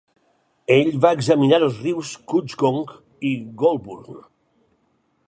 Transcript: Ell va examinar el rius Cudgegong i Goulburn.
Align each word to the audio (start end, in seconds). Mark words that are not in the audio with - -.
Ell 0.75 0.87
va 1.03 1.11
examinar 1.17 1.59
el 1.65 1.75
rius 1.75 2.15
Cudgegong 2.33 2.81
i 3.33 3.35
Goulburn. 3.63 4.21